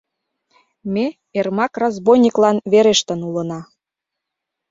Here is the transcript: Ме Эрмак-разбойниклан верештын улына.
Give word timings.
Ме 0.93 1.05
Эрмак-разбойниклан 1.39 2.57
верештын 2.71 3.19
улына. 3.29 3.59